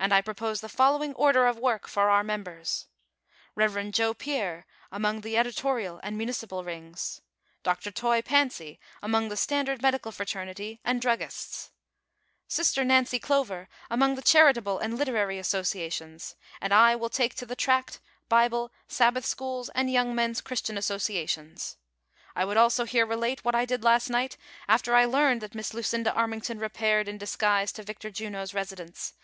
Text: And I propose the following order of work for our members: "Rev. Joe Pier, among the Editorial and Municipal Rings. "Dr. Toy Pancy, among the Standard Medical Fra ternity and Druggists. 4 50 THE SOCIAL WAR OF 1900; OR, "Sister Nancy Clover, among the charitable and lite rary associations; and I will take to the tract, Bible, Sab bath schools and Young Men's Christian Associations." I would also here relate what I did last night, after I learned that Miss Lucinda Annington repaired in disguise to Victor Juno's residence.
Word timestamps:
And 0.00 0.12
I 0.12 0.20
propose 0.20 0.60
the 0.62 0.68
following 0.68 1.14
order 1.14 1.46
of 1.46 1.56
work 1.56 1.86
for 1.86 2.10
our 2.10 2.24
members: 2.24 2.88
"Rev. 3.54 3.92
Joe 3.92 4.12
Pier, 4.14 4.66
among 4.90 5.20
the 5.20 5.36
Editorial 5.36 6.00
and 6.02 6.18
Municipal 6.18 6.64
Rings. 6.64 7.20
"Dr. 7.62 7.92
Toy 7.92 8.20
Pancy, 8.20 8.80
among 9.00 9.28
the 9.28 9.36
Standard 9.36 9.80
Medical 9.80 10.10
Fra 10.10 10.26
ternity 10.26 10.80
and 10.84 11.00
Druggists. 11.00 11.70
4 12.48 12.48
50 12.48 12.48
THE 12.48 12.50
SOCIAL 12.50 12.82
WAR 12.82 12.82
OF 12.82 12.90
1900; 12.90 12.96
OR, 12.96 13.06
"Sister 13.06 13.14
Nancy 13.16 13.18
Clover, 13.20 13.68
among 13.88 14.14
the 14.16 14.22
charitable 14.22 14.78
and 14.80 14.98
lite 14.98 15.06
rary 15.14 15.38
associations; 15.38 16.34
and 16.60 16.74
I 16.74 16.96
will 16.96 17.08
take 17.08 17.36
to 17.36 17.46
the 17.46 17.54
tract, 17.54 18.00
Bible, 18.28 18.72
Sab 18.88 19.14
bath 19.14 19.24
schools 19.24 19.68
and 19.76 19.88
Young 19.88 20.16
Men's 20.16 20.40
Christian 20.40 20.76
Associations." 20.76 21.76
I 22.34 22.44
would 22.44 22.56
also 22.56 22.84
here 22.84 23.06
relate 23.06 23.44
what 23.44 23.54
I 23.54 23.64
did 23.66 23.84
last 23.84 24.10
night, 24.10 24.36
after 24.68 24.96
I 24.96 25.04
learned 25.04 25.40
that 25.42 25.54
Miss 25.54 25.72
Lucinda 25.72 26.10
Annington 26.10 26.60
repaired 26.60 27.06
in 27.06 27.18
disguise 27.18 27.70
to 27.74 27.84
Victor 27.84 28.10
Juno's 28.10 28.52
residence. 28.52 29.12